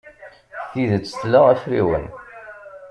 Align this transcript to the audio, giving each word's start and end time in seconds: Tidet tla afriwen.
Tidet 0.71 1.05
tla 1.21 1.39
afriwen. 1.51 2.05